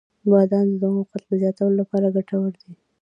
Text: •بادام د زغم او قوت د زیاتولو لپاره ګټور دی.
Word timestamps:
•بادام 0.29 0.67
د 0.71 0.73
زغم 0.81 0.95
او 0.99 1.05
قوت 1.09 1.23
د 1.27 1.31
زیاتولو 1.41 1.79
لپاره 1.81 2.13
ګټور 2.15 2.51
دی. 2.61 2.71